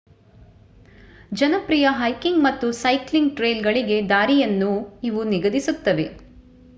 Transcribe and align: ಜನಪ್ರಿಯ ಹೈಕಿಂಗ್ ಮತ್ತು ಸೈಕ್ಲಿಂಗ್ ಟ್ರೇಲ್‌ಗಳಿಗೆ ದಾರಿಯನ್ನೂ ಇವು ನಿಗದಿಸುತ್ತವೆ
ಜನಪ್ರಿಯ 1.31 1.87
ಹೈಕಿಂಗ್ 1.91 2.43
ಮತ್ತು 2.43 2.71
ಸೈಕ್ಲಿಂಗ್ 2.79 3.35
ಟ್ರೇಲ್‌ಗಳಿಗೆ 3.35 4.01
ದಾರಿಯನ್ನೂ 4.09 4.71
ಇವು 5.03 5.23
ನಿಗದಿಸುತ್ತವೆ 5.25 6.07